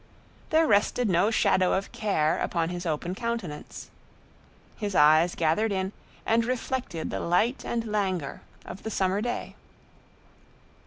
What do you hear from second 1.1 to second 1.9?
shadow